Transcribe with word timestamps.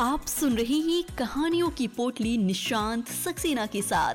आप 0.00 0.20
सुन 0.20 0.52
रहे 0.52 0.74
हैं 0.74 1.16
कहानियों 1.18 1.70
की 1.70 1.86
पोटली 1.86 2.38
निशांत 2.38 3.06
सक्सेना 3.06 3.66
के 3.66 3.82
साथ। 3.82 4.14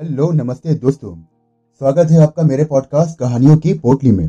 हेलो, 0.00 0.32
नमस्ते 0.32 0.74
दोस्तों। 0.74 1.16
स्वागत 1.78 2.10
है 2.10 2.22
आपका 2.22 2.42
मेरे 2.42 2.64
पॉडकास्ट 2.64 3.18
कहानियों 3.18 3.56
की 3.56 3.74
पोटली 3.74 4.10
में। 4.10 4.26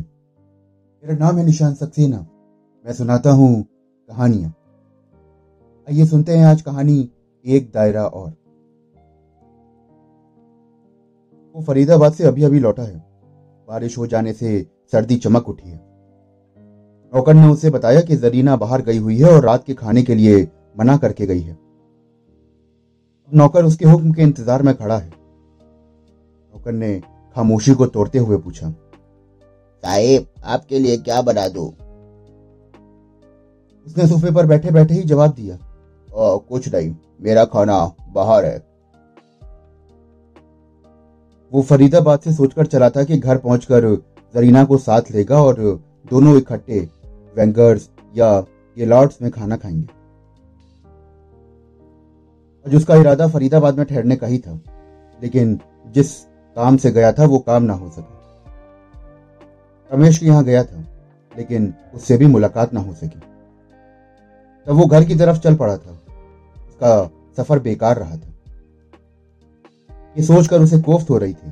मेरा 1.04 1.16
नाम 1.16 1.38
है 1.38 1.46
निशांत 1.46 1.76
सक्सेना। 1.76 2.26
मैं 2.86 2.92
सुनाता 2.92 3.30
हूँ 3.30 3.64
कहानियाँ। 4.08 4.50
आइए 5.88 6.06
सुनते 6.06 6.36
हैं 6.36 6.46
आज 6.46 6.62
कहानी 6.62 7.10
एक 7.46 7.70
दायरा 7.74 8.06
और। 8.06 8.30
वो 11.56 11.62
फरीदाबाद 11.62 12.12
से 12.12 12.24
अभी 12.24 12.42
अभी 12.42 12.58
लौटा 12.58 12.82
है। 12.82 12.98
बारिश 13.68 13.98
हो 13.98 14.06
जाने 14.06 14.32
से 14.32 14.66
सर्दी 14.92 15.16
चमक 15.16 15.48
उठी 15.48 15.68
है। 15.68 15.87
नौकर 17.12 17.34
ने 17.34 17.46
उसे 17.48 17.70
बताया 17.70 18.00
कि 18.00 18.16
जरीना 18.16 18.56
बाहर 18.56 18.82
गई 18.82 18.98
हुई 18.98 19.16
है 19.18 19.32
और 19.32 19.44
रात 19.44 19.64
के 19.64 19.74
खाने 19.74 20.02
के 20.02 20.14
लिए 20.14 20.46
मना 20.76 20.96
करके 20.96 21.26
गई 21.26 21.40
है। 21.40 21.56
नौकर 23.32 23.64
उसके 23.64 23.84
हुक्म 23.84 24.12
के 24.12 24.22
इंतज़ार 24.22 24.62
में 24.62 24.74
खड़ा 24.74 24.98
है। 24.98 25.08
नौकर 25.08 26.72
ने 26.72 26.98
खामोशी 27.36 27.74
को 27.74 27.86
तोड़ते 27.86 28.18
हुए 28.18 28.36
पूछा 28.36 28.70
साहेब 29.82 30.26
आपके 30.44 30.78
लिए 30.78 30.96
क्या 30.98 31.20
बना 31.22 31.46
दो? 31.48 31.66
उसने 33.86 34.06
सोफे 34.08 34.30
पर 34.30 34.46
बैठे 34.46 34.70
बैठे 34.70 34.94
ही 34.94 35.02
जवाब 35.02 35.32
दिया 35.32 35.58
ओ, 36.08 36.38
कुछ 36.38 36.68
नहीं 36.74 36.94
मेरा 37.20 37.44
खाना 37.44 37.78
बाहर 38.12 38.44
है। 38.44 38.56
वो 41.52 41.62
फरीदाबाद 41.62 42.20
से 42.20 42.32
सोचकर 42.32 42.66
चला 42.66 42.88
था 42.90 43.04
कि 43.04 43.18
घर 43.18 43.38
पहुंचकर 43.38 43.86
जरीना 44.34 44.64
को 44.64 44.78
साथ 44.78 45.10
लेगा 45.10 45.42
और 45.42 45.60
दोनों 46.10 46.36
इकट्ठे 46.36 46.80
वेंगर्स 47.38 47.90
या 48.16 48.40
गेलॉर्ड्स 48.76 49.22
में 49.22 49.30
खाना 49.30 49.56
खाएँगे। 49.56 49.86
आज 52.66 52.74
उसका 52.74 52.94
इरादा 52.94 53.28
फरीदाबाद 53.28 53.78
में 53.78 53.86
ठहरने 53.86 54.16
का 54.16 54.26
ही 54.26 54.38
था, 54.38 54.60
लेकिन 55.22 55.60
जिस 55.86 56.20
काम 56.56 56.76
से 56.76 56.90
गया 56.90 57.12
था, 57.12 57.24
वो 57.24 57.38
काम 57.38 57.62
ना 57.62 57.72
हो 57.72 57.90
सका। 57.90 58.14
रमेश 59.92 60.22
यहाँ 60.22 60.44
गया 60.44 60.64
था, 60.64 60.84
लेकिन 61.38 61.74
उससे 61.94 62.16
भी 62.16 62.26
मुलाकात 62.26 62.74
ना 62.74 62.80
हो 62.80 62.94
सकी। 62.94 63.20
तब 64.66 64.72
वो 64.72 64.86
घर 64.86 65.04
की 65.04 65.14
तरफ़ 65.14 65.38
चल 65.38 65.56
पड़ा 65.56 65.76
था। 65.76 65.90
उसका 66.68 67.10
सफ़र 67.36 67.58
बेकार 67.58 67.96
रहा 67.96 68.16
था। 68.16 68.28
ये 70.18 70.22
सोचकर 70.22 70.60
उसे 70.60 70.78
कोफ्त 70.78 71.10
हो 71.10 71.18
रही 71.18 71.34
थी। 71.34 71.50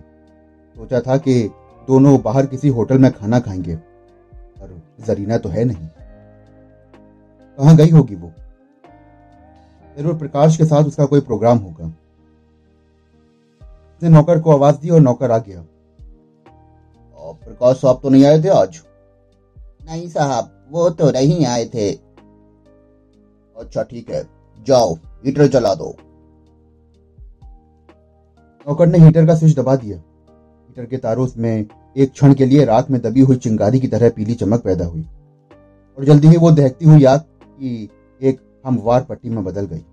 सोचा 0.77 1.01
था 1.01 1.17
कि 1.17 1.51
दोनों 1.89 2.23
बाहर 2.23 2.47
किसी 2.47 2.69
होटल 2.69 2.99
में 2.99 3.13
खाना 3.13 3.41
खाएँगे। 3.41 3.96
जरीना 4.99 5.39
तो 5.39 5.49
है 5.49 5.65
नहीं। 5.65 5.89
कहाँ 7.59 7.77
गई 7.77 7.91
होगी 7.91 8.15
वो? 8.15 8.33
ज़रूर 9.97 10.15
प्रकाश 10.15 10.57
के 10.57 10.65
साथ 10.65 10.85
उसका 10.85 11.05
कोई 11.07 11.21
प्रोग्राम 11.21 11.59
होगा। 11.59 11.87
उसने 13.93 14.09
नौकर 14.09 14.41
को 14.41 14.53
आवाज़ 14.53 14.77
दी 14.77 14.91
और 14.91 15.01
नौकर 15.01 15.31
आ 15.31 15.39
गया। 15.39 15.65
प्रकाश 17.17 17.77
साहब 17.77 18.01
तो 18.03 18.09
नहीं 18.09 18.25
आए 18.25 18.43
थे 18.43 18.49
आज? 18.49 18.81
नहीं 19.87 20.09
साहब 20.09 20.51
वो 20.71 20.89
तो 20.91 21.11
नहीं 21.11 21.45
आए 21.47 21.65
थे। 21.65 21.91
अच्छा 23.57 23.83
ठीक 23.83 24.11
है। 24.11 24.23
जाओ 24.59 24.95
हीटर 25.25 25.49
चला 25.49 25.75
दो। 25.75 25.95
नौकर 28.67 28.87
ने 28.87 28.99
हीटर 28.99 29.27
का 29.27 29.35
स्विच 29.35 29.57
दबा 29.57 29.77
दिया। 29.77 29.97
हीटर 29.97 30.87
के 30.87 30.97
तारों 30.97 31.27
में 31.37 31.67
एक 31.97 32.13
क्षण 32.13 32.35
के 32.35 32.47
लिए 32.47 32.65
रात 32.65 32.91
में 32.91 33.01
दबी 33.01 33.21
हुई 33.21 33.37
चिंगारी 33.37 33.81
की 33.81 33.89
तरह 33.89 34.11
पीली 34.11 34.35
चमक 34.35 34.63
पैदा 34.63 34.85
हुई। 34.85 35.07
और 35.99 36.05
जल्दी 36.05 36.29
ही 36.29 36.37
वो 36.37 36.51
दहकती 36.51 36.85
हुई 36.85 37.05
आग 37.05 37.21
की 37.21 37.91
एक 38.23 38.41
हमवार 38.67 39.05
पट्टी 39.05 39.31
में 39.31 39.45
बदल 39.45 39.67
गई। 39.67 39.85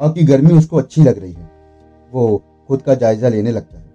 आग 0.00 0.14
की 0.14 0.22
गर्मी 0.22 0.54
उसको 0.54 0.76
अच्छी 0.76 1.02
लग 1.02 1.18
रही 1.18 1.32
है। 1.32 1.50
वो 2.12 2.42
खुद 2.68 2.82
का 2.82 2.94
जायजा 2.94 3.28
लेने 3.28 3.50
लगता 3.50 3.78
है। 3.78 3.90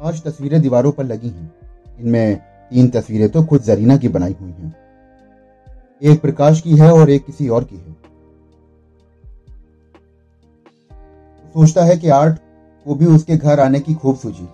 पाँच 0.00 0.22
तस्वीरें 0.22 0.62
दीवारों 0.62 0.92
पर 0.92 1.04
लगी 1.04 1.28
हैं। 1.28 1.54
इनमें 2.00 2.36
तीन 2.70 2.88
तस्वीरें 2.88 3.28
तो 3.28 3.44
खुद 3.44 3.62
जरीना 3.62 3.96
की 3.96 4.08
बनाई 4.08 4.36
हुई 4.40 4.50
हैं। 4.50 4.76
एक 6.02 6.20
प्रकाश 6.20 6.60
की 6.60 6.76
है 6.76 6.92
और 6.92 7.10
एक 7.10 7.26
किसी 7.26 7.48
और 7.48 7.64
की 7.64 7.76
है। 7.76 7.92
सोचता 11.48 11.84
है 11.84 11.96
कि 11.96 12.08
आर्ट 12.08 12.38
को 12.86 12.94
भी 12.94 13.06
उसके 13.06 13.36
घर 13.36 13.60
आने 13.60 13.80
की 13.80 13.94
खूब 13.94 14.16
सूझी। 14.16 14.48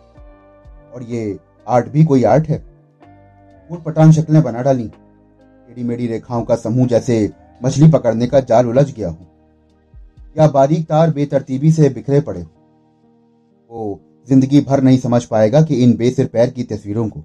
और 0.95 1.03
ये 1.03 1.39
आर्ट 1.69 1.89
भी 1.89 2.05
कोई 2.05 2.25
आर्ट 2.25 2.49
है? 2.49 2.59
फूट 3.71 3.83
पटान 3.83 4.13
शक्लें 4.13 4.43
बना 4.43 4.63
डाली। 4.63 4.87
टेढ़ी 4.89 5.83
मेढ़ी 5.83 6.07
रेखाओं 6.07 6.45
का 6.45 6.57
समूह 6.57 6.87
जैसे 6.87 7.31
मछली 7.61 7.91
पकड़ने 7.91 8.27
का 8.27 8.41
जाल 8.41 8.67
उलझ 8.67 8.91
गया 8.95 9.09
हो। 9.09 9.27
या 10.39 10.49
बारीक 10.49 10.87
तार 10.87 11.11
बेतरतीबी 11.11 11.73
से 11.73 11.89
बिखरे 11.89 12.21
पड़े 12.21 12.41
हो। 12.41 12.51
वो 13.71 14.01
ज़िंदगी 14.29 14.61
भर 14.61 14.81
नहीं 14.81 14.99
समझ 14.99 15.25
पाएगा 15.25 15.62
कि 15.62 15.75
इन 15.75 15.97
बेसिर 15.97 16.27
पैर 16.27 16.51
की 16.51 16.65
तस्वीरों 16.65 17.09
को। 17.09 17.25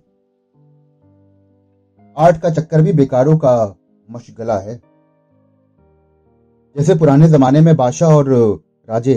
आर्ट 2.18 2.38
का 2.38 2.50
चक्कर 2.50 2.82
भी 2.82 2.94
बेकारों 2.94 3.38
का 3.38 3.76
मशगला 4.10 4.58
है। 4.60 4.76
जैसे 6.76 6.96
पुराने 6.96 7.28
जमाने 7.28 7.62
में 7.62 7.76
बादशाह 7.76 8.14
और 8.14 8.30
राजे 8.90 9.16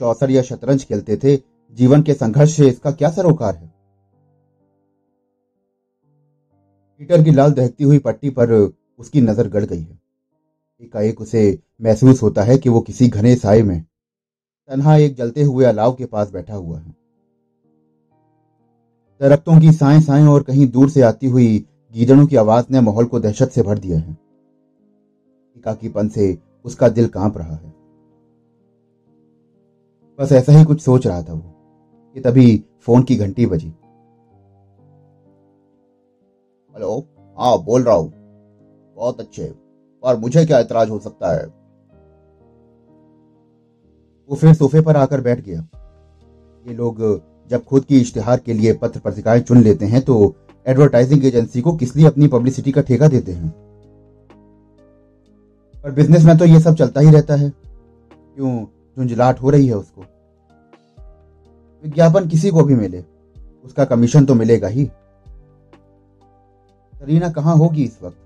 चौसर 0.00 0.30
या 0.30 0.42
शतरंज 0.42 0.84
खेलते 0.84 1.16
थे। 1.16 1.36
जीवन 1.78 2.02
के 2.02 2.14
संघर्ष 2.14 2.56
से 2.56 2.68
इसका 2.68 2.90
क्या 2.90 3.10
सरोकार 3.10 3.54
है? 3.54 3.72
पीटर 7.00 7.22
की 7.22 7.30
लाल 7.30 7.52
दहकती 7.52 7.84
हुई 7.84 7.98
पट्टी 7.98 8.30
पर 8.30 8.52
उसकी 8.98 9.20
नज़र 9.20 9.48
गड़ 9.48 9.64
गई 9.64 9.80
है। 9.80 9.98
एकाएक 10.82 11.20
उसे 11.20 11.42
महसूस 11.82 12.22
होता 12.22 12.42
है 12.42 12.56
कि 12.58 12.68
वो 12.68 12.80
किसी 12.80 13.08
घने 13.08 13.34
साय 13.36 13.62
में 13.62 13.80
तनहा 13.80 14.96
एक 14.96 15.14
जलते 15.14 15.42
हुए 15.42 15.64
अलाव 15.64 15.92
के 15.92 16.04
पास 16.04 16.30
बैठा 16.30 16.54
हुआ 16.54 16.78
है। 16.78 16.94
दरख्तों 19.20 19.60
की 19.60 19.72
साए 19.72 20.00
साए 20.00 20.24
और 20.24 20.42
कहीं 20.42 20.66
दूर 20.66 20.90
से 20.90 21.02
आती 21.02 21.26
हुई 21.26 21.66
गीदड़ों 21.94 22.26
की 22.26 22.36
आवाज़ 22.36 22.66
ने 22.70 22.80
माहौल 22.80 23.04
को 23.04 23.20
दहशत 23.20 23.50
से 23.50 23.62
भर 23.62 23.78
दिया 23.78 23.98
है। 23.98 24.12
एकाकीपन 25.56 26.08
से 26.08 26.36
उसका 26.64 26.88
दिल 26.88 27.08
काँप 27.08 27.38
रहा 27.38 27.54
है। 27.54 27.79
बस 30.20 30.32
ऐसा 30.32 30.52
ही 30.52 30.64
कुछ 30.64 30.80
सोच 30.80 31.06
रहा 31.06 31.22
था 31.22 31.32
वो। 31.32 31.42
कि 32.14 32.20
तभी 32.20 32.64
फ़ोन 32.80 33.02
की 33.02 33.16
घंटी 33.16 33.46
बजी। 33.46 33.68
हेलो 36.74 37.06
हाँ 37.38 37.64
बोल 37.64 37.82
रहा 37.82 37.94
हूँ। 37.94 38.12
बहुत 38.96 39.20
अच्छे। 39.20 39.54
और 40.02 40.16
मुझे 40.16 40.46
क्या 40.46 40.58
ऐतराज 40.58 40.90
हो 40.90 40.98
सकता 40.98 41.32
है? 41.36 41.46
वो 44.28 44.36
फिर 44.36 44.54
सोफे 44.54 44.80
पर 44.80 44.96
आकर 44.96 45.20
बैठ 45.20 45.40
गया। 45.40 45.68
ये 46.68 46.74
लोग 46.74 47.22
जब 47.50 47.64
खुद 47.64 47.84
की 47.84 48.00
इश्तिहार 48.00 48.38
के 48.38 48.52
लिए 48.52 48.72
पत्र 48.72 49.00
पत्रिकाएँ 49.00 49.40
चुन 49.40 49.58
लेते 49.58 49.84
हैं 49.86 50.02
तो 50.02 50.34
एडवर्टाइजिंग 50.66 51.24
एजेंसी 51.24 51.60
को 51.60 51.72
किस 51.76 51.96
लिए 51.96 52.06
अपनी 52.06 52.28
पब्लिसिटी 52.28 52.72
का 52.72 52.80
ठेका 52.80 53.08
देते 53.08 53.32
हैं? 53.32 53.48
पर 55.82 55.90
बिज़नेस 55.90 56.24
में 56.24 56.38
तो 56.38 56.44
ये 56.44 56.60
सब 56.60 56.74
चलता 56.74 57.00
ही 57.00 57.10
रहता 57.10 57.34
है। 57.34 57.50
क्यों? 58.12 58.66
झुंझलाट 58.98 59.42
हो 59.42 59.50
रही 59.50 59.66
है 59.66 59.74
उसको। 59.74 60.02
विज्ञापन 61.84 62.28
किसी 62.28 62.50
को 62.50 62.62
भी 62.62 62.74
मिले, 62.74 63.04
उसका 63.64 63.84
कमीशन 63.84 64.24
तो 64.24 64.34
मिलेगा 64.34 64.68
ही। 64.68 64.84
करीना 66.94 67.30
कहाँ 67.30 67.56
होगी 67.56 67.84
इस 67.84 67.98
वक्त? 68.02 68.16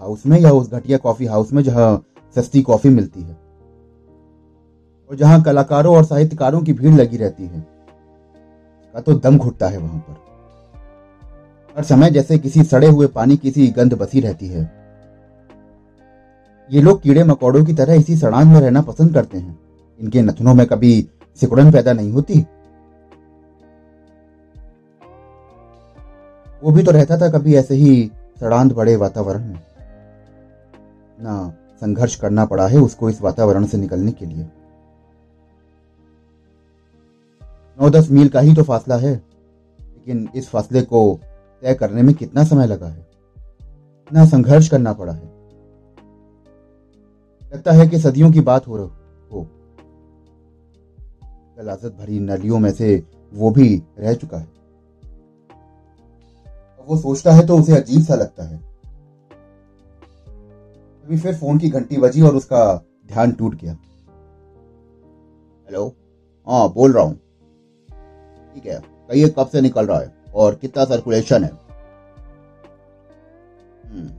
हाउस 0.00 0.26
में 0.26 0.40
या 0.40 0.50
उस 0.50 0.70
घटिया 0.70 0.98
कॉफ़ी 0.98 1.26
हाउस 1.26 1.52
में 1.52 1.62
जहाँ 1.62 2.04
सस्ती 2.36 2.62
कॉफ़ी 2.62 2.90
मिलती 2.90 3.22
है? 3.22 3.36
और 5.10 5.16
जहाँ 5.16 5.42
कलाकारों 5.42 5.96
और 5.96 6.04
साहित्यकारों 6.04 6.60
की 6.60 6.72
भीड़ 6.72 6.94
लगी 6.94 7.16
रहती 7.16 7.46
है? 7.46 7.60
का 8.94 9.00
तो 9.00 9.14
दम 9.14 9.38
घुटता 9.38 9.68
है 9.68 9.78
वहाँ 9.78 10.00
पर। 10.00 10.16
हर 11.76 11.84
समय 11.84 12.10
जैसे 12.10 12.38
किसी 12.38 12.62
सड़े 12.62 12.86
हुए 12.86 13.06
पानी 13.06 13.36
की 13.36 13.50
सी 13.50 13.68
गंध 13.68 13.94
बसी 13.94 14.20
रहती 14.20 14.46
है। 14.46 14.72
ये 16.70 16.80
लोग 16.82 17.02
कीड़े 17.02 17.24
मकोड़ों 17.24 17.64
की 17.64 17.74
तरह 17.74 17.94
इसी 17.94 18.16
सड़ान 18.16 18.48
में 18.48 18.60
रहना 18.60 18.82
पसंद 18.82 19.14
करते 19.14 19.38
हैं। 19.38 19.58
इनके 20.00 20.22
नथनों 20.22 20.54
में 20.54 20.66
कभी 20.66 21.08
सिकुड़न 21.38 21.72
पैदा 21.72 21.92
नहीं 21.92 22.12
होती। 22.12 22.46
वो 26.62 26.70
भी 26.70 26.82
तो 26.82 26.90
रहता 26.90 27.16
था 27.18 27.30
कभी 27.30 27.54
ऐसे 27.54 27.74
ही 27.74 28.10
सड़ांत 28.40 28.72
बड़े 28.72 28.96
वातावरण 28.96 29.44
में। 29.44 29.60
ना 31.18 31.54
संघर्ष 31.82 32.14
करना 32.16 32.44
पड़ा 32.44 32.66
है 32.68 32.78
उसको 32.78 33.10
इस 33.10 33.20
वातावरण 33.22 33.66
से 33.66 33.78
निकलने 33.78 34.12
के 34.12 34.26
लिए। 34.26 34.44
नौ 37.78 37.90
दस 37.90 38.10
मील 38.10 38.28
का 38.28 38.40
ही 38.40 38.54
तो 38.54 38.62
फासला 38.62 38.96
है, 38.96 39.14
लेकिन 39.14 40.28
इस 40.34 40.48
फासले 40.48 40.82
को 40.82 41.20
तय 41.62 41.74
करने 41.74 42.02
में 42.02 42.14
कितना 42.14 42.44
समय 42.44 42.66
लगा 42.66 42.86
है? 42.86 43.06
कितना 44.08 44.24
संघर्ष 44.26 44.68
करना 44.68 44.92
पड़ा 44.92 45.12
है। 45.12 45.30
लगता 47.52 47.72
है 47.72 47.88
कि 47.88 47.98
सदियों 47.98 48.30
की 48.32 48.40
बात 48.40 48.68
हो 48.68 48.76
रही 48.76 49.01
गलाजत 51.56 51.96
भरी 51.98 52.18
नलियों 52.20 52.58
में 52.58 52.70
से 52.72 53.02
वो 53.32 53.50
भी 53.50 53.82
रह 53.98 54.14
चुका 54.14 54.38
है। 54.38 54.46
अब 56.78 56.84
वो 56.88 56.96
सोचता 56.96 57.32
है 57.32 57.46
तो 57.46 57.58
उसे 57.58 57.76
अजीब 57.76 58.02
सा 58.02 58.14
लगता 58.14 58.44
है। 58.44 58.58
तभी 61.04 61.18
फिर 61.18 61.34
फ़ोन 61.34 61.58
की 61.58 61.68
घंटी 61.68 61.96
बजी 61.96 62.22
और 62.22 62.36
उसका 62.36 62.62
ध्यान 63.08 63.32
टूट 63.32 63.54
गया। 63.54 63.72
हेलो? 65.68 65.86
हाँ 66.46 66.72
बोल 66.72 66.92
रहा 66.92 67.04
हूँ। 67.04 67.14
ठीक 68.54 68.66
है 68.66 68.80
कहिए 68.80 69.28
कब 69.28 69.48
से 69.48 69.60
निकल 69.60 69.86
रहा 69.86 70.00
है 70.00 70.12
और 70.34 70.54
कितना 70.54 70.84
सर्कुलेशन 70.84 71.44
है? 71.44 71.50
हम्म, 73.84 74.10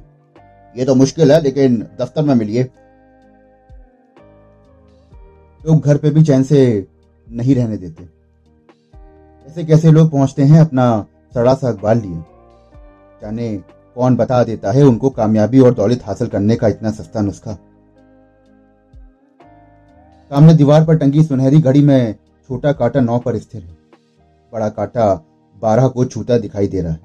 ये 0.76 0.86
तो 0.86 0.96
मुश्किल 0.96 1.32
है 1.32 1.42
लेकिन 1.42 1.78
दफ्तर 2.00 2.24
में 2.24 2.34
मिलिए। 2.36 2.64
लोग 5.62 5.82
घर 5.82 5.98
पे 5.98 6.10
भी 6.10 6.24
चैन 6.24 6.44
से 6.44 6.64
नहीं 7.34 7.56
रहने 7.56 7.78
देते। 7.78 8.08
ऐसे 9.46 9.64
कैसे 9.64 9.92
लोग 9.92 10.12
पहुँचते 10.12 10.44
हैं 10.44 10.60
अपना 10.62 10.86
सड़ा 11.34 11.54
सा 11.54 11.70
अखबार 11.70 11.96
लिए? 11.96 12.24
जाने 13.22 13.56
कौन 13.98 14.16
बता 14.16 14.44
देता 14.44 14.72
है 14.72 14.84
उनको 14.84 15.10
कामयाबी 15.10 15.60
और 15.60 15.74
दौलत 15.74 16.04
हासिल 16.04 16.28
करने 16.28 16.56
का 16.56 16.68
इतना 16.68 16.92
सस्ता 16.92 17.22
नुस्खा? 17.22 17.54
सामने 20.32 20.54
दीवार 20.54 20.86
पर 20.86 20.98
टंगी 20.98 21.24
सुनहरी 21.24 21.62
घड़ी 21.62 21.82
में 21.82 22.16
छोटा 22.50 22.72
कांटा 22.72 23.00
नौ 23.02 23.18
पर 23.20 23.38
स्थिर 23.38 23.62
है। 23.62 23.78
बड़ा 24.54 24.70
कांटा 24.70 25.14
बारह 25.56 25.88
को 25.88 26.06
छूता 26.06 26.38
दिखाई 26.38 26.68
दे 26.68 26.82
रहा 26.82 26.92
है। 26.92 27.00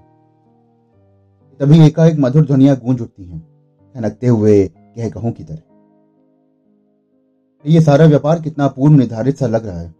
तभी 1.60 1.86
एकाएक 1.86 2.18
मधुर 2.18 2.46
ध्वनिया 2.46 2.74
गूंज 2.74 3.00
उठती 3.00 3.24
हैं। 3.24 3.40
खनकते 3.94 4.26
हुए 4.26 4.66
कह 4.66 5.08
कहूँ 5.08 5.32
की 5.32 5.44
तरह, 5.44 5.58
ये 7.64 7.80
सारा 7.80 8.04
व्यापार 8.06 8.40
कितना 8.42 8.66
पूर्व 8.68 8.94
निर्धारित 8.94 9.38
सा 9.38 9.46
लग 9.46 9.66
रहा 9.66 9.80
है। 9.80 9.94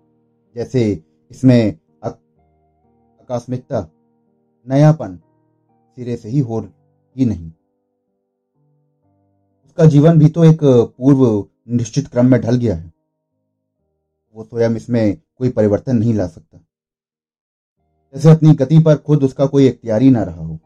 जैसे 0.59 1.03
इसमें 1.31 1.79
आकस्मिकता, 2.05 3.81
नयापन 4.67 5.17
सिरे 5.99 6.17
से 6.17 6.29
ही 6.29 6.39
हो 6.39 6.61
ही 7.17 7.25
नहीं। 7.25 7.51
उसका 9.67 9.85
जीवन 9.85 10.19
भी 10.19 10.29
तो 10.29 10.45
एक 10.45 10.59
पूर्व 10.99 11.49
निश्चित 11.69 12.09
क्रम 12.09 12.27
में 12.27 12.41
ढल 12.41 12.57
गया 12.57 12.77
है। 12.77 12.93
वो 14.35 14.45
स्वयं 14.45 14.77
इसमें 14.77 15.21
कोई 15.37 15.49
परिवर्तन 15.49 15.97
नहीं 15.97 16.15
ला 16.15 16.27
सकता। 16.27 16.59
जैसे 18.15 18.31
अपनी 18.31 18.55
गति 18.55 18.79
पर 18.79 18.97
खुद 18.97 19.25
उसका 19.25 19.47
कोई 19.47 19.67
इख्तियारी 19.67 20.11
ना 20.11 20.23
रहा 20.23 20.45
हो। 20.45 20.59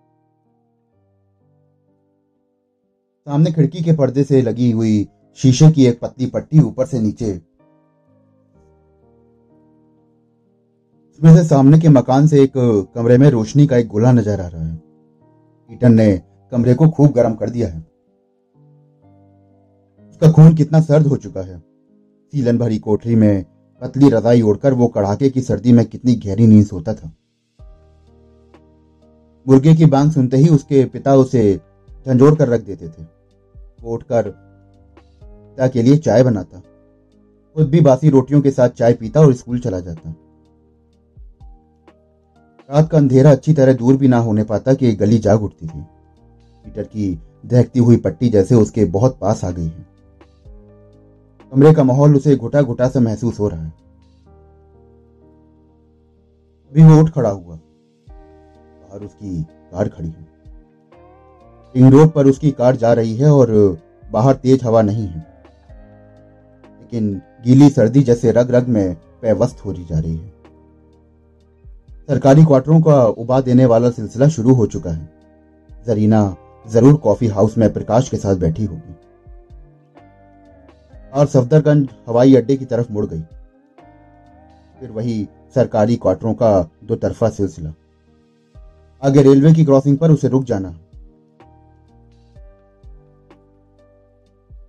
सामने 3.27 3.53
खिड़की 3.53 3.85
के 3.85 3.93
पर्दे 3.93 4.25
से 4.25 4.43
लगी 4.43 4.71
हुई 4.71 5.09
शीशे 5.35 5.71
की 5.71 5.87
एक 5.87 6.01
पतली 6.01 6.27
पट्टी 6.27 6.61
ऊपर 6.61 6.87
से 6.87 7.01
नीचे 7.01 7.52
उसमें 11.23 11.37
से 11.37 11.43
सामने 11.45 11.79
के 11.79 11.89
मकान 11.89 12.27
से 12.27 12.41
एक 12.43 12.53
कमरे 12.95 13.17
में 13.19 13.29
रोशनी 13.31 13.67
का 13.67 13.77
एक 13.77 13.89
गोला 13.89 14.11
नज़र 14.13 14.41
आ 14.41 14.47
रहा 14.47 14.63
है। 14.63 14.81
ईटन 15.71 15.93
ने 15.95 16.07
कमरे 16.53 16.75
को 16.75 16.89
खूब 16.89 17.11
गर्म 17.13 17.35
कर 17.35 17.51
दिया 17.51 17.69
है। 17.69 17.79
उसका 20.11 20.31
खून 20.33 20.55
कितना 20.55 20.81
सर्द 20.81 21.07
हो 21.07 21.17
चुका 21.17 21.41
है। 21.41 21.59
सीलन 22.33 22.59
भरी 22.59 22.79
कोठरी 22.79 23.15
में 23.15 23.45
पतली 23.83 24.09
रजाई 24.11 24.43
ओढ़कर 24.43 24.75
वो 24.75 24.89
कड़ाके 24.89 25.31
की 25.31 25.41
सर्दी 25.41 25.73
में 25.73 25.85
कितनी 25.85 26.15
गहरी 26.17 26.47
नींद 26.47 26.67
सोता 26.67 26.95
था। 26.95 27.13
मुर्गे 29.47 29.75
की 29.75 29.87
बांग 29.87 30.11
सुनते 30.11 30.37
ही 30.37 30.49
उसके 30.49 30.85
पिता 30.85 31.15
उसे 31.15 31.45
झंझोड़ 32.07 32.35
कर 32.35 32.49
रख 32.49 32.65
देते 32.65 32.89
थे। 32.89 33.03
वो 33.83 33.95
उठकर 33.95 34.29
पिता 34.29 35.69
के 35.69 35.83
लिए 35.83 35.97
चाय 35.99 36.23
बनाता। 36.23 36.59
खुद 37.57 37.71
भी 37.71 37.81
बासी 37.81 38.11
रोटियों 38.11 38.41
के 38.41 38.51
साथ 38.51 38.69
चाय 38.69 38.93
पीता 38.93 39.21
और 39.21 39.33
स्कूल 39.35 39.61
चला 39.61 39.81
जाता। 39.81 40.15
रात 42.71 42.91
का 42.91 42.99
अंधेरा 42.99 43.31
अच्छी 43.31 43.53
तरह 43.53 43.73
दूर 43.73 43.97
भी 43.97 44.09
ना 44.09 44.19
होने 44.19 44.45
पाता 44.45 44.75
कि 44.75 44.93
गली 44.93 45.19
जाग 45.19 45.43
उठती 45.43 45.67
थी। 45.67 45.81
पीटर 46.65 46.83
की 46.83 47.21
दहकती 47.47 47.81
हुई 47.81 47.97
पट्टी 47.97 48.29
जैसे 48.29 48.55
उसके 48.55 48.85
बहुत 48.85 49.19
पास 49.21 49.45
आ 49.45 49.51
गई 49.51 49.65
है। 49.65 49.87
कमरे 51.53 51.75
का 51.75 51.85
माहौल 51.85 52.17
उसे 52.17 52.37
घुटा 52.37 52.63
घुटा 52.63 52.89
से 52.89 53.01
महसूस 53.01 53.41
हो 53.41 53.49
रहा 53.49 53.63
है। 53.63 53.73
अभी 56.73 56.83
वो 56.83 57.01
उठ 57.01 57.11
खड़ा 57.11 57.31
हुआ। 57.31 57.57
बाहर 57.57 59.01
उसकी 59.01 59.43
कार 59.43 59.89
खड़ी 59.89 60.09
है। 60.09 60.29
रिंग 61.77 61.93
रोड 61.93 62.11
पर 62.11 62.27
उसकी 62.27 62.51
कार 62.51 62.77
जा 62.77 62.93
रही 62.93 63.17
है 63.17 63.31
और 63.31 63.79
बाहर 64.11 64.35
तेज 64.35 64.65
हवा 64.65 64.83
नहीं 64.83 65.07
है। 65.07 65.27
लेकिन 66.81 67.23
गीली 67.45 67.71
सर्दी 67.71 68.03
जैसे 68.03 68.33
रग 68.33 68.51
रग 68.51 68.69
में 68.69 68.95
पैवस्त 68.95 69.65
हो 69.65 69.73
रही 69.73 69.85
जा 69.85 69.99
रही 69.99 70.17
है। 70.17 70.42
सरकारी 72.09 72.45
क्वार्टरों 72.45 72.81
का 72.81 73.05
उबा 73.05 73.41
देने 73.41 73.67
वाला 73.67 73.91
सिलसिला 73.91 74.29
शुरू 74.29 74.55
हो 74.55 74.67
चुका 74.67 74.91
है। 74.91 75.09
जरीना 75.87 76.37
ज़रूर 76.67 76.97
कॉफ़ी 76.97 77.27
हाउस 77.27 77.57
में 77.59 77.73
प्रकाश 77.73 78.09
के 78.09 78.17
साथ 78.17 78.37
बैठी 78.37 78.65
होगी। 78.65 78.95
और 81.15 81.27
सफदरगंज 81.27 81.89
हवाई 82.09 82.35
अड्डे 82.35 82.57
की 82.57 82.65
तरफ़ 82.65 82.93
मुड़ 82.93 83.07
गई। 83.07 83.21
फिर 84.81 84.91
वही 84.91 85.29
सरकारी 85.55 85.97
क्वार्टरों 85.97 86.35
का 86.35 86.71
दो 86.85 86.97
तरफा 86.97 87.29
सिलसिला। 87.31 87.73
आगे 89.03 89.23
रेलवे 89.23 89.53
की 89.53 89.65
क्रॉसिंग 89.65 89.99
पर 89.99 90.11
उसे 90.11 90.29
रुक 90.29 90.45
जाना। 90.45 90.71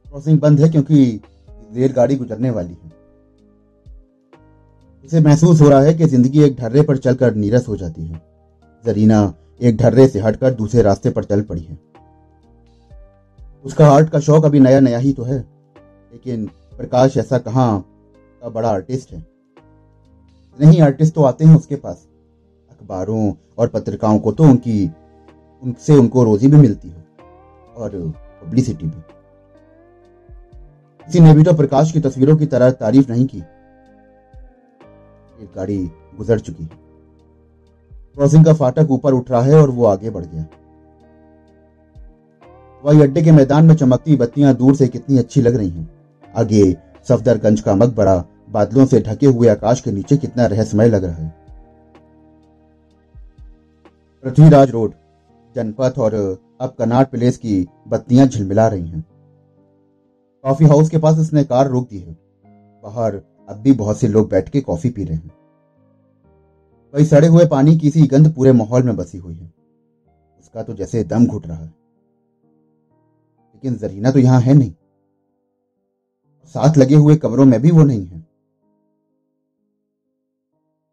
क्रॉसिंग 0.06 0.40
बंद 0.40 0.60
है 0.60 0.70
क्योंकि 0.70 1.22
रेलगाड़ी 1.74 2.16
गुजरने 2.16 2.50
वाली 2.50 2.78
है। 2.84 2.93
उसे 5.06 5.20
महसूस 5.22 5.62
हो 5.62 5.70
रहा 5.70 5.80
है 5.82 5.94
कि 5.94 6.06
ज़िंदगी 6.06 6.44
एक 6.44 6.56
ढर्रे 6.56 6.82
पर 6.82 6.98
चलकर 6.98 7.36
नीरस 7.36 7.68
हो 7.68 7.76
जाती 7.76 8.06
है। 8.06 8.22
जरीना 8.84 9.34
एक 9.62 9.78
ढर्रे 9.78 10.08
से 10.08 10.20
हटकर 10.20 10.54
दूसरे 10.54 10.82
रास्ते 10.82 11.10
पर 11.10 11.24
चल 11.24 11.42
पड़ी 11.42 11.62
है। 11.62 11.78
उसका 13.66 13.88
आर्ट 13.88 14.10
का 14.10 14.20
शौक 14.20 14.46
अभी 14.46 14.60
नया 14.60 14.80
नया 14.80 14.98
ही 14.98 15.12
तो 15.14 15.24
है, 15.24 15.38
लेकिन 15.38 16.46
प्रकाश 16.78 17.18
ऐसा 17.18 17.38
कहाँ 17.40 17.80
का 18.42 18.50
बड़ा 18.50 18.70
आर्टिस्ट 18.70 19.12
है। 19.12 19.26
नहीं 20.60 20.82
आर्टिस्ट 20.82 21.14
तो 21.16 21.24
आते 21.24 21.46
हैं 21.46 21.56
उसके 21.56 21.76
पास, 21.76 22.06
अखबारों 22.72 23.32
और 23.58 23.68
पत्रिकाओं 23.68 24.20
को 24.20 24.32
तो 24.32 24.44
उनकी, 24.44 24.90
उनसे 25.64 25.94
उनको 25.94 26.24
रोजी 26.24 26.48
भी 26.48 26.58
मिलती 26.58 26.88
है, 26.88 27.06
और 27.76 27.90
पब्लिसिटी 28.44 28.86
भी। 28.86 29.02
किसी 31.08 31.20
ने 31.20 31.34
भी 31.34 31.44
तो 31.44 31.54
प्रकाश 31.54 31.92
की 31.92 32.00
तस्वीरों 32.00 32.38
की 32.38 32.46
तरह 32.46 32.72
तारीफ़ 32.74 33.12
नहीं 33.12 33.26
की। 33.26 33.44
एक 35.44 35.50
गाड़ी 35.56 35.92
गुजर 36.18 36.40
चुकी। 36.40 36.66
क्रॉसिंग 38.16 38.46
का 38.46 38.54
फाटक 38.54 38.92
ऊपर 38.92 39.14
उठ 39.14 39.32
रहा 39.32 39.42
है 39.42 39.56
और 39.56 39.70
वो 39.70 39.86
आगे 39.86 40.10
बढ़ 40.10 40.26
गया। 40.26 40.46
वही 42.84 43.02
अड्डे 43.02 43.22
के 43.22 43.32
मैदान 43.32 43.66
में 43.66 43.76
चमकती 43.76 44.16
बत्तियाँ 44.16 44.54
दूर 44.54 44.76
से 44.76 44.88
कितनी 44.88 45.18
अच्छी 45.18 45.42
लग 45.42 45.56
रही 45.56 45.70
हैं। 45.70 45.90
आगे 46.36 46.78
सफदरगंज 47.10 47.62
का 47.62 47.76
मकबरा, 47.76 48.24
बादलों 48.50 48.86
से 48.86 49.00
ढके 49.00 49.26
हुए 49.26 49.48
आकाश 49.48 49.82
के 49.82 49.92
नीचे 49.92 50.18
कितना 50.18 50.46
रहस्यमय 50.46 50.88
लग 50.88 51.04
रहा 51.04 51.16
है। 51.16 51.36
पृथ्वीराज 54.24 54.72
रोड, 54.72 54.94
जनपथ 55.56 56.00
और 56.00 56.14
अब 56.62 56.76
कनाट 56.80 57.10
प्लेस 57.12 57.38
की 57.38 57.68
बत्तियाँ 57.88 58.28
झिलमिला 58.28 58.68
रही 58.68 58.88
हैं। 58.88 59.04
कॉफ़ी 60.44 60.66
हाउस 60.66 60.90
के 60.90 60.98
पास 60.98 61.18
उसने 61.18 61.44
कार 61.44 61.68
रोक 61.68 61.90
दी 61.90 62.00
है। 62.00 62.18
बाहर 62.84 63.22
अब 63.50 63.58
भी 63.58 63.72
बहुत 63.72 64.00
से 64.00 64.08
लोग 64.08 64.30
बैठ 64.30 64.50
के 64.50 64.62
कॉफ़ी 64.62 64.90
पी 64.90 65.04
रहे 65.04 65.16
हैं। 65.16 65.32
वही 66.94 67.06
सड़े 67.06 67.28
हुए 67.28 67.46
पानी 67.46 67.78
की 67.78 67.92
सी 67.92 68.08
गंध 68.08 68.34
पूरे 68.36 68.52
माहौल 68.52 68.84
में 68.84 68.96
बसी 68.96 69.18
हुई 69.18 69.36
है। 69.36 69.54
उसका 70.40 70.64
तो 70.64 70.74
जैसे 70.74 71.04
दम 71.04 71.26
घुट 71.26 71.48
रहा 71.48 71.58
है। 71.58 71.74
लेकिन 73.54 73.76
जरीना 73.76 74.12
तो 74.12 74.20
यहाँ 74.20 74.42
है 74.42 74.54
नहीं। 74.54 74.72
साथ 76.46 76.78
लगे 76.78 76.96
हुए 76.96 77.16
कमरों 77.16 77.46
में 77.46 77.62
भी 77.62 77.72
वो 77.72 77.84
नहीं 77.84 78.06
है। 78.06 78.20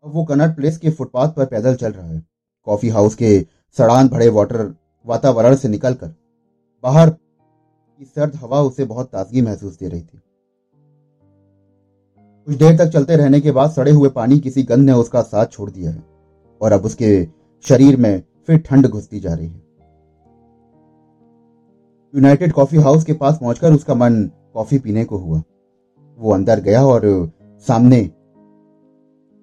अब 0.04 0.14
वो 0.14 0.24
कनट 0.24 0.56
प्लेस 0.56 0.78
के 0.78 0.90
फुटपाथ 0.90 1.28
पर 1.28 1.46
पैदल 1.46 1.74
चल 1.74 1.92
रहा 1.92 2.06
है। 2.06 2.26
कॉफ़ी 2.64 2.88
हाउस 2.88 3.14
के 3.14 3.46
सड़ान 3.78 4.08
भरे 4.08 4.28
वाटर, 4.28 4.74
वातावरण 5.06 5.56
से 5.56 5.68
निकलकर, 5.68 6.14
बाहर 6.82 7.10
की 7.10 8.04
सर्द 8.04 8.36
हवा 8.36 8.60
उसे 8.60 8.84
बहुत 8.84 9.10
ताजगी 9.10 9.42
महसूस 9.42 9.78
दे 9.78 9.88
रही 9.88 10.02
थी। 10.02 10.20
कुछ 12.46 12.56
देर 12.56 12.76
तक 12.76 12.86
चलते 12.86 13.16
रहने 13.16 13.40
के 13.40 13.50
बाद 13.50 13.70
सड़े 13.70 13.90
हुए 13.90 14.08
पानी 14.08 14.38
किसी 14.38 14.62
गंध 14.62 14.86
ने 14.86 14.92
उसका 14.92 15.22
साथ 15.22 15.46
छोड़ 15.46 15.70
दिया 15.70 15.90
है 15.90 16.02
और 16.60 16.72
अब 16.72 16.84
उसके 16.84 17.24
शरीर 17.64 17.96
में 17.96 18.22
फिर 18.46 18.58
ठंड 18.58 18.86
घुसती 18.86 19.20
जा 19.20 19.34
रही 19.34 19.48
है। 19.48 19.62
यूनाइटेड 22.14 22.52
कॉफ़ी 22.52 22.78
हाउस 22.78 23.04
के 23.04 23.12
पास 23.12 23.38
पहुंचकर 23.38 23.72
उसका 23.72 23.94
मन 23.94 24.22
कॉफ़ी 24.54 24.78
पीने 24.78 25.04
को 25.04 25.18
हुआ। 25.18 25.42
वो 26.18 26.32
अंदर 26.32 26.60
गया 26.60 26.84
और 26.86 27.02
सामने 27.66 28.00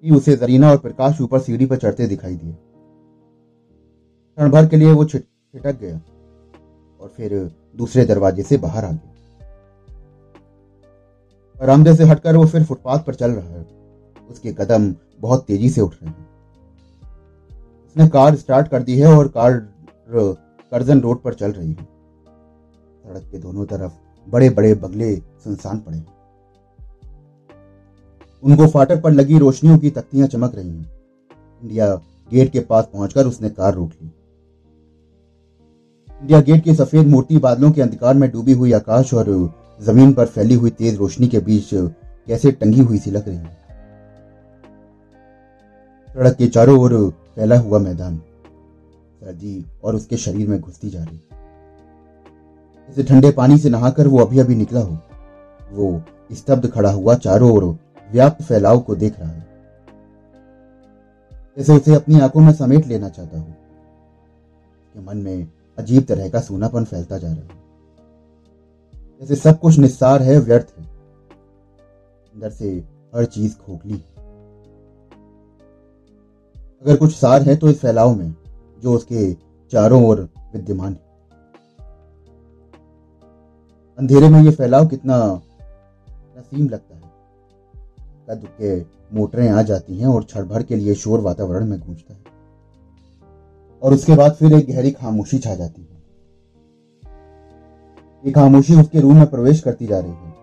ही 0.04 0.10
उसे 0.10 0.36
जरीना 0.36 0.70
और 0.70 0.78
प्रकाश 0.78 1.20
ऊपर 1.20 1.40
सीढ़ी 1.40 1.66
पर 1.66 1.76
चढ़ते 1.76 2.06
दिखाई 2.06 2.34
दिए। 2.36 2.52
क्षण 2.52 4.50
भर 4.50 4.66
के 4.66 4.76
लिए 4.76 4.92
वो 4.92 5.04
छिटक 5.04 5.80
गया 5.80 5.96
और 7.00 7.12
फिर 7.16 7.38
दूसरे 7.76 8.04
दरवाजे 8.04 8.42
से 8.42 8.56
बाहर 8.56 8.84
आ 8.84 8.90
गया। 8.90 9.14
बरामदे 11.60 11.94
से 11.94 12.04
हटकर 12.04 12.36
वो 12.36 12.46
फिर 12.46 12.64
फुटपाथ 12.64 12.98
पर 12.98 13.14
चल 13.14 13.30
रहा 13.30 13.48
है। 13.48 13.66
उसके 14.30 14.52
कदम 14.52 14.94
बहुत 15.20 15.44
तेज़ी 15.46 15.70
से 15.70 15.80
उठ 15.80 15.94
रहे 15.94 16.10
हैं। 16.10 16.26
उसने 17.86 18.08
कार 18.08 18.36
स्टार्ट 18.36 18.68
कर 18.68 18.82
दी 18.82 18.98
है 18.98 19.06
और 19.06 19.28
कार, 19.28 19.52
करजन 20.72 21.00
रोड 21.00 21.22
पर 21.22 21.34
चल 21.34 21.52
रही 21.52 21.68
है। 21.68 21.84
सड़क 23.04 23.28
के 23.30 23.38
दोनों 23.38 23.64
तरफ़ 23.66 23.92
बड़े 24.26 24.50
बड़े 24.50 24.74
बगले 24.74 25.14
सुनसान 25.16 25.78
पड़े 25.78 25.96
हैं। 25.96 26.06
उनको 28.42 28.66
फाटक 28.66 29.02
पर 29.02 29.10
लगी 29.10 29.38
रोशनियों 29.38 29.78
की 29.78 29.90
तख्तियाँ 29.90 30.26
चमक 30.28 30.54
रही 30.54 30.68
हैं। 30.68 30.92
इंडिया 31.62 31.94
गेट 32.30 32.52
के 32.52 32.60
पास 32.60 32.88
पहुंचकर 32.92 33.26
उसने 33.26 33.50
कार 33.50 33.74
रोक 33.74 33.90
ली। 33.92 34.10
इंडिया 36.20 36.40
गेट 36.40 36.64
की 36.64 36.74
सफ़ेद 36.74 37.06
मूर्ति 37.06 37.38
बादलों 37.38 37.70
के 37.72 37.82
अंधकार 37.82 38.14
में 38.14 38.30
डूबी 38.30 38.52
हुई 38.52 38.72
आकाश 38.72 39.14
और 39.14 39.28
ज़मीन 39.82 40.12
पर 40.12 40.26
फैली 40.26 40.54
हुई 40.54 40.70
तेज 40.70 40.96
रोशनी 40.96 41.28
के 41.28 41.38
बीच 41.38 41.70
कैसे 41.74 42.52
टंगी 42.52 42.80
हुई 42.80 42.98
सी 42.98 43.10
लग 43.10 43.28
रही 43.28 43.36
है? 43.36 43.58
सड़क 46.14 46.36
के 46.36 46.46
चारों 46.46 46.78
ओर 46.80 47.10
फैला 47.36 47.58
हुआ 47.58 47.78
मैदान। 47.78 48.16
सर्दी 49.20 49.66
और 49.84 49.94
उसके 49.94 50.16
शरीर 50.16 50.48
में 50.48 50.60
घुसती 50.60 50.90
जा 50.90 51.04
रही। 51.04 51.18
जैसे 52.88 53.02
ठंडे 53.02 53.30
पानी 53.30 53.58
से 53.58 53.70
नहाकर 53.70 54.08
वो 54.08 54.18
अभी 54.18 54.38
अभी 54.38 54.54
निकला 54.54 54.80
हो। 54.80 54.98
वो 55.72 56.02
स्तब्ध 56.32 56.70
खड़ा 56.70 56.90
हुआ 56.90 57.14
चारों 57.14 57.50
ओर 57.52 57.78
व्याप्त 58.12 58.42
फैलाव 58.42 58.80
को 58.80 58.94
देख 58.94 59.20
रहा 59.20 59.28
है। 59.28 59.46
जैसे 61.58 61.76
उसे 61.76 61.94
अपनी 61.94 62.20
आँखों 62.20 62.40
में 62.40 62.52
समेट 62.52 62.86
लेना 62.86 63.08
चाहता 63.08 63.38
हो। 63.40 63.46
मन 65.02 65.16
में 65.16 65.48
अजीब 65.78 66.04
तरह 66.04 66.28
का 66.28 66.40
सूनापन 66.40 66.84
फैलता 66.84 67.18
जा 67.18 67.28
रहा 67.28 67.36
है। 67.36 67.67
जैसे 69.20 69.36
सब 69.36 69.60
कुछ 69.60 69.78
निस्सार 69.78 70.22
है, 70.22 70.38
व्यर्थ 70.38 70.74
है। 70.78 70.84
अंदर 72.34 72.50
से 72.50 72.84
हर 73.14 73.24
चीज़ 73.24 73.56
खोखली 73.56 73.92
है। 73.92 74.18
अगर 76.82 76.96
कुछ 76.96 77.16
सार 77.16 77.42
है 77.42 77.56
तो 77.56 77.68
इस 77.68 77.80
फैलाव 77.80 78.14
में, 78.14 78.34
जो 78.82 78.94
उसके 78.94 79.34
चारों 79.72 80.06
ओर 80.06 80.28
विद्यमान 80.54 80.92
है। 80.92 81.08
अंधेरे 83.98 84.28
में 84.28 84.42
यह 84.42 84.50
फैलाव 84.50 84.86
कितना 84.86 85.42
नसीम 86.38 86.68
लगता 86.68 86.96
है। 86.96 87.02
कद 88.30 88.48
के 88.60 88.80
मोटरें 89.16 89.48
आ 89.48 89.62
जाती 89.62 89.98
हैं 89.98 90.06
और 90.06 90.24
क्षण 90.24 90.62
के 90.62 90.76
लिए 90.76 90.94
शोर 90.94 91.20
वातावरण 91.20 91.66
में 91.66 91.80
गूंजता 91.80 92.14
है। 92.14 92.24
और 93.82 93.94
उसके 93.94 94.14
बाद 94.14 94.32
फिर 94.32 94.52
एक 94.52 94.66
गहरी 94.66 94.90
खामोशी 94.90 95.38
छा 95.38 95.54
जाती 95.54 95.82
है। 95.82 95.97
ये 98.28 98.32
खामोशी 98.32 98.74
उसके 98.74 99.00
रूम 99.00 99.16
में 99.16 99.26
प्रवेश 99.26 99.60
करती 99.60 99.86
जा 99.86 99.98
रही 99.98 100.10
है। 100.10 100.34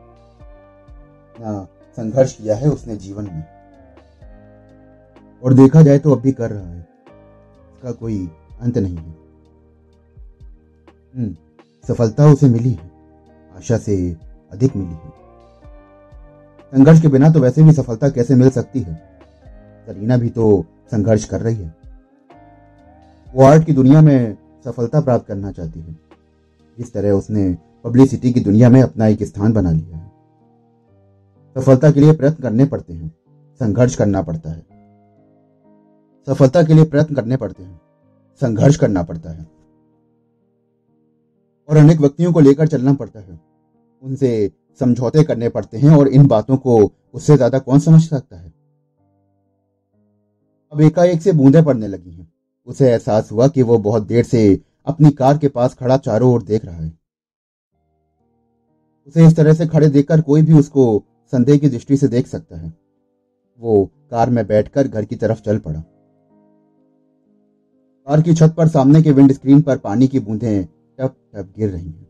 ना 1.41 1.67
संघर्ष 1.91 2.33
किया 2.33 2.55
है 2.55 2.69
उसने 2.69 2.95
जीवन 2.95 3.23
में। 3.23 3.45
और 5.43 5.53
देखा 5.53 5.81
जाए 5.81 5.99
तो 5.99 6.11
अब 6.11 6.21
भी 6.21 6.31
कर 6.31 6.49
रहा 6.49 6.69
है। 6.69 6.79
इसका 6.79 7.91
कोई 7.91 8.31
अंत 8.61 8.77
नहीं 8.77 8.97
है। 8.97 9.15
हम्म, 11.15 11.35
सफलता 11.87 12.25
उसे 12.25 12.49
मिली 12.49 12.71
है। 12.71 12.91
आशा 13.57 13.77
से 13.77 14.17
अधिक 14.51 14.75
मिली 14.75 14.91
है। 14.91 15.09
संघर्ष 16.65 17.01
के 17.01 17.07
बिना 17.07 17.29
तो 17.29 17.39
वैसे 17.39 17.63
भी 17.63 17.71
सफलता 17.71 18.09
कैसे 18.09 18.35
मिल 18.35 18.49
सकती 18.49 18.79
है? 18.79 19.19
करीना 19.87 20.17
भी 20.17 20.29
तो 20.29 20.65
संघर्ष 20.91 21.25
कर 21.25 21.41
रही 21.41 21.55
है। 21.55 21.75
वो 23.35 23.43
आर्ट 23.43 23.63
की 23.63 23.73
दुनिया 23.73 24.01
में 24.01 24.37
सफलता 24.65 25.01
प्राप्त 25.01 25.27
करना 25.27 25.51
चाहती 25.51 25.79
है। 25.79 26.05
जिस 26.77 26.93
तरह 26.93 27.11
उसने 27.11 27.57
पब्लिसिटी 27.85 28.33
की 28.33 28.39
दुनिया 28.39 28.69
में 28.69 28.81
अपना 28.81 29.07
एक 29.07 29.23
स्थान 29.23 29.53
बना 29.53 29.71
लिया 29.71 29.97
है। 29.97 30.11
सफलता 31.55 31.91
के 31.91 31.99
लिए 31.99 32.13
प्रयत्न 32.13 32.43
करने 32.43 32.65
पड़ते 32.65 32.93
हैं। 32.93 33.15
संघर्ष 33.61 33.95
करना 33.95 34.21
पड़ता 34.21 34.49
है। 34.49 34.65
सफलता 36.27 36.63
के 36.63 36.73
लिए 36.73 36.85
प्रयत्न 36.85 37.15
करने 37.15 37.37
पड़ते 37.37 37.63
हैं। 37.63 37.81
संघर्ष 38.41 38.75
करना 38.75 39.03
पड़ता 39.03 39.31
है। 39.31 39.47
और 41.69 41.77
अनेक 41.77 41.99
व्यक्तियों 41.99 42.33
को 42.33 42.39
लेकर 42.39 42.67
चलना 42.67 42.93
पड़ता 42.93 43.19
है। 43.19 43.39
उनसे 44.03 44.51
समझौते 44.79 45.23
करने 45.23 45.49
पड़ते 45.49 45.77
हैं 45.77 45.89
और 45.89 46.07
इन 46.07 46.27
बातों 46.27 46.57
को 46.57 46.91
उससे 47.13 47.35
ज़्यादा 47.35 47.59
कौन 47.59 47.79
समझ 47.79 48.01
सकता 48.09 48.39
है? 48.39 48.53
अब 50.73 50.81
एकाएक 50.81 51.21
से 51.21 51.31
बूंदे 51.31 51.61
पड़ने 51.61 51.87
लगी 51.87 52.11
हैं। 52.11 52.33
उसे 52.65 52.91
एहसास 52.91 53.31
हुआ 53.31 53.47
कि 53.47 53.61
वो 53.61 53.77
बहुत 53.77 54.03
देर 54.03 54.23
से 54.23 54.61
अपनी 54.85 55.11
कार 55.11 55.37
के 55.37 55.47
पास 55.47 55.73
खड़ा 55.73 55.97
चारों 55.97 56.33
ओर 56.33 56.43
देख 56.43 56.65
रहा 56.65 56.75
है। 56.75 57.04
उसे 59.07 59.25
इस 59.27 59.35
तरह 59.35 59.53
से 59.53 59.67
खड़े 59.67 59.89
देखकर 59.89 60.21
कोई 60.21 60.41
भी 60.41 60.53
उसको 60.53 61.03
संदेह 61.33 61.57
की 61.57 61.69
दृष्टि 61.69 61.97
से 61.97 62.07
देख 62.07 62.27
सकता 62.27 62.57
है। 62.57 62.73
वो 63.59 63.85
कार 64.11 64.29
में 64.29 64.47
बैठकर 64.47 64.87
घर 64.87 65.05
की 65.05 65.15
तरफ़ 65.15 65.41
चल 65.41 65.57
पड़ा। 65.57 65.79
कार 68.07 68.21
की 68.21 68.33
छत 68.33 68.53
पर 68.57 68.67
सामने 68.67 69.01
के 69.01 69.11
विंड 69.11 69.31
स्क्रीन 69.31 69.61
पर 69.61 69.77
पानी 69.77 70.07
की 70.07 70.19
बूंदें 70.19 70.65
टप 70.65 71.15
टप 71.35 71.53
गिर 71.57 71.69
रही 71.69 71.85
हैं। 71.85 72.07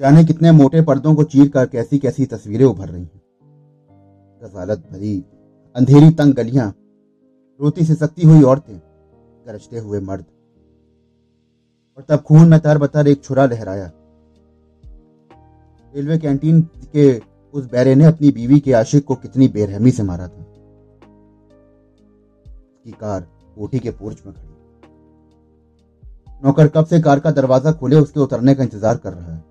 जाने 0.00 0.24
कितने 0.24 0.52
मोटे 0.52 0.82
पर्दों 0.82 1.14
को 1.14 1.22
चीर 1.22 1.48
कर 1.48 1.66
कैसी 1.66 1.98
कैसी 1.98 2.26
तस्वीरें 2.26 2.64
उभर 2.64 2.88
रही 2.88 3.02
हैं। 3.02 3.22
गजालत 4.42 4.78
भरी, 4.92 5.24
अंधेरी 5.76 6.10
तंग 6.10 6.34
गलियाँ, 6.34 6.74
रोती 7.60 7.84
से 7.84 7.94
सकती 7.94 8.26
हुई 8.26 8.42
औरतें, 8.42 8.78
गरजते 9.46 9.78
हुए 9.78 10.00
मर्द। 10.00 10.24
और 12.00 12.04
तब 12.08 12.22
खून 12.22 12.48
में 12.48 12.58
तर 12.60 12.78
बतर 12.78 13.08
एक 13.08 13.24
छुरा 13.24 13.44
लहराया। 13.46 13.90
रेलवे 15.94 16.18
कैंटीन 16.18 16.60
के 16.94 17.04
उस 17.54 17.64
बैरे 17.70 17.94
ने 17.94 18.04
अपनी 18.04 18.30
बीवी 18.30 18.60
के 18.60 18.72
आशिक 18.72 19.04
को 19.04 19.14
कितनी 19.14 19.48
बेरहमी 19.48 19.90
से 19.90 20.02
मारा 20.02 20.28
था। 20.28 20.44
उसकी 22.74 22.92
कार 22.92 23.20
कोठी 23.56 23.78
के 23.78 23.90
पोर्च 23.90 24.22
में 24.26 24.34
खड़ी। 24.34 24.48
नौकर 26.44 26.68
कब 26.68 26.84
से 26.84 27.00
कार 27.00 27.20
का 27.20 27.30
दरवाज़ा 27.30 27.72
खोले 27.72 27.96
उसके 27.96 28.20
उतरने 28.20 28.54
का 28.54 28.62
इंतज़ार 28.62 28.96
कर 28.96 29.12
रहा 29.12 29.34
है। 29.34 29.44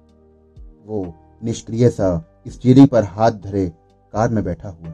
वो 0.85 1.13
निष्क्रिय 1.43 1.89
सा 1.89 2.09
स्टीयरिंग 2.47 2.87
पर 2.87 3.03
हाथ 3.03 3.31
धरे 3.43 3.67
कार 4.13 4.29
में 4.29 4.43
बैठा 4.43 4.69
हुआ। 4.69 4.89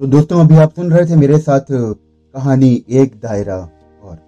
तो 0.00 0.06
दोस्तों, 0.06 0.40
अभी 0.40 0.56
आप 0.56 0.74
सुन 0.74 0.92
रहे 0.92 1.06
थे 1.06 1.16
मेरे 1.16 1.38
साथ 1.38 1.72
कहानी 2.34 2.84
एक 2.88 3.14
दायरा 3.20 3.56
और। 4.02 4.18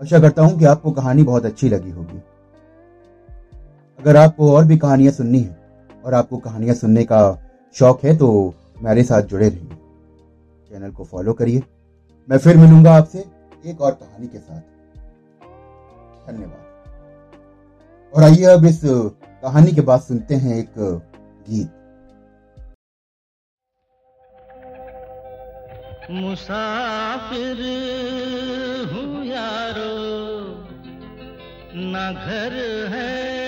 आशा 0.00 0.20
करता 0.20 0.42
हूँ 0.42 0.58
कि 0.58 0.64
आपको 0.64 0.90
कहानी 0.92 1.22
बहुत 1.22 1.44
अच्छी 1.44 1.68
लगी 1.68 1.90
होगी। 1.90 2.20
अगर 3.98 4.16
आपको 4.16 4.52
और 4.52 4.64
भी 4.64 4.76
कहानियाँ 4.78 5.12
सुननी 5.12 5.40
है 5.40 5.56
और 6.04 6.14
आपको 6.14 6.38
कहानियाँ 6.38 6.74
सुनने 6.74 7.04
का 7.04 7.20
शौक 7.76 8.04
है 8.04 8.16
तो 8.16 8.28
मेरे 8.82 9.04
साथ 9.04 9.22
जुड़े 9.22 9.48
रहिए। 9.48 9.76
चैनल 10.70 10.90
को 10.90 11.04
फॉलो 11.04 11.32
करिए। 11.32 11.62
मैं 12.28 12.38
फिर 12.38 12.56
मिलूँगा 12.56 12.94
आपसे 12.94 13.24
एक 13.64 13.80
और 13.80 13.92
कहानी 13.92 14.26
के 14.26 14.38
साथ। 14.38 14.60
धन्यवाद। 16.28 18.14
और 18.14 18.22
आइए 18.22 18.44
अब 18.44 18.64
इस 18.64 18.80
कहानी 18.84 19.72
के 19.72 19.80
बाद 19.80 20.00
सुनते 20.00 20.34
हैं 20.34 20.56
एक 20.56 20.74
गीत। 20.78 21.70
मुसाफिर 26.08 27.58
हूँ 28.92 29.24
यारो 29.26 29.96
ना 31.92 32.10
घर 32.12 32.54
है 32.92 33.39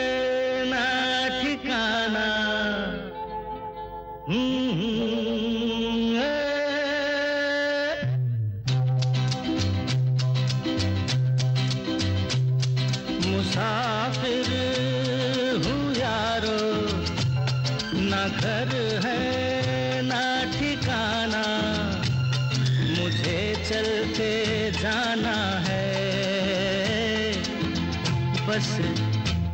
बस 28.53 28.73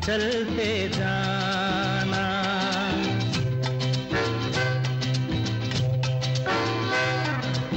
चलते 0.07 0.89
जाना। 0.89 2.23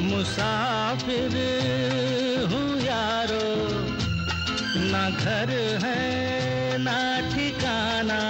मुसाफिर 0.02 1.36
हूँ 2.52 2.70
यारो, 2.82 3.46
ना 4.90 5.04
घर 5.10 5.54
है, 5.84 6.04
ना 6.78 7.00
ठिकाना। 7.30 8.22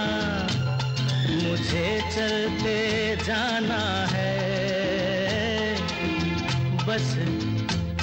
मुझे 1.44 1.88
चलते 2.16 2.78
जाना 3.26 3.84
है। 4.12 4.36
बस 6.88 7.16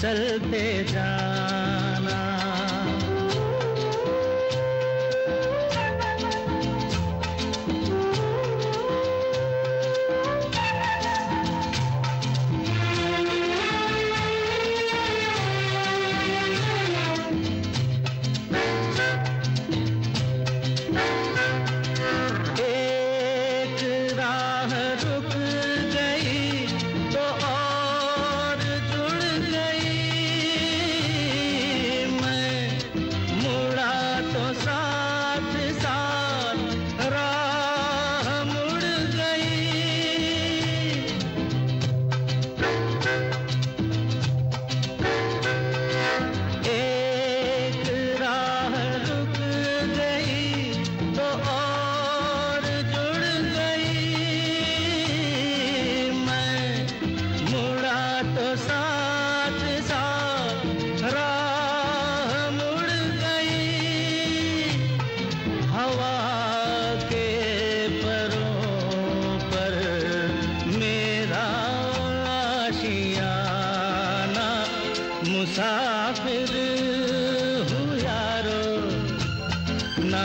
चलते 0.02 0.85
जाना। 0.85 1.67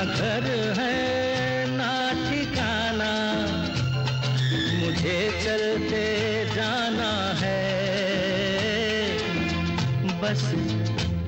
घर 0.06 0.46
है 0.78 1.66
ना 1.78 1.92
ठिकाना 2.24 3.12
मुझे 4.80 5.20
चलते 5.44 6.04
जाना 6.56 7.12
है। 7.42 7.62
बस 10.22 10.44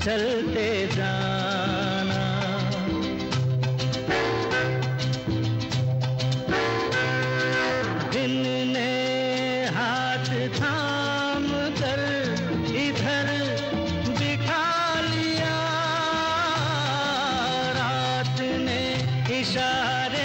चलते 0.06 0.68
जाना 0.96 1.55
इशारे 19.56 20.25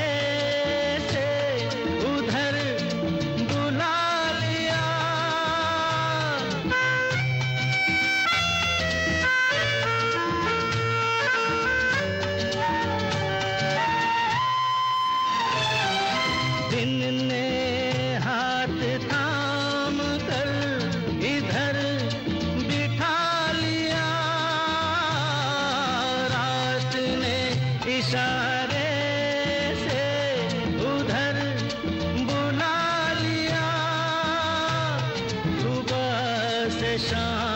परेशान 36.91 37.50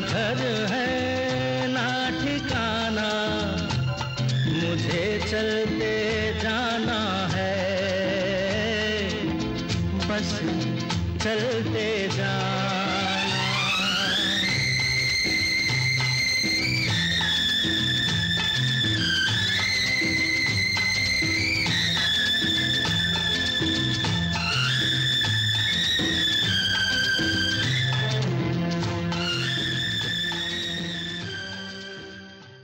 घर 0.00 0.40
है 0.70 1.68
ना 1.72 1.88
ठिकाना 2.20 3.08
मुझे 4.56 5.04
चलते 5.30 5.92
जाना 6.42 7.00
है। 7.34 7.54
बस 10.08 10.30
चलते 11.24 11.75